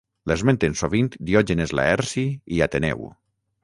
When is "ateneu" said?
2.71-3.11